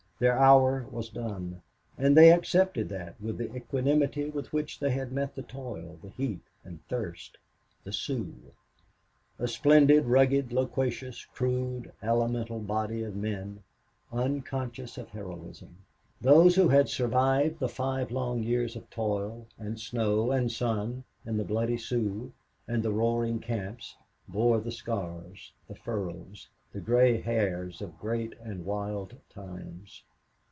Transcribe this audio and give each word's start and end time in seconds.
Their 0.21 0.37
hour 0.37 0.85
was 0.91 1.09
done. 1.09 1.63
And 1.97 2.15
they 2.15 2.31
accepted 2.31 2.89
that 2.89 3.19
with 3.19 3.39
the 3.39 3.51
equanimity 3.55 4.25
with 4.29 4.53
which 4.53 4.79
they 4.79 4.91
had 4.91 5.11
met 5.11 5.33
the 5.33 5.41
toil, 5.41 5.97
the 6.03 6.09
heat 6.09 6.41
and 6.63 6.79
thirst, 6.87 7.39
the 7.83 7.91
Sioux. 7.91 8.35
A 9.39 9.47
splendid, 9.47 10.05
rugged, 10.05 10.53
loquacious, 10.53 11.25
crude, 11.25 11.91
elemental 12.03 12.59
body 12.59 13.01
of 13.01 13.15
men, 13.15 13.63
unconscious 14.13 14.95
of 14.99 15.09
heroism. 15.09 15.77
Those 16.21 16.53
who 16.55 16.69
had 16.69 16.87
survived 16.87 17.57
the 17.57 17.67
five 17.67 18.11
long 18.11 18.43
years 18.43 18.75
of 18.75 18.87
toil 18.91 19.47
and 19.57 19.79
snow 19.79 20.29
and 20.29 20.51
sun, 20.51 21.03
and 21.25 21.39
the 21.39 21.43
bloody 21.43 21.77
Sioux, 21.79 22.31
and 22.67 22.83
the 22.83 22.93
roaring 22.93 23.39
camps, 23.39 23.95
bore 24.27 24.59
the 24.59 24.71
scars, 24.71 25.51
the 25.67 25.73
furrows, 25.73 26.47
the 26.73 26.79
gray 26.79 27.19
hairs 27.21 27.81
of 27.81 27.97
great 27.99 28.35
and 28.45 28.65
wild 28.65 29.15
times. 29.33 30.03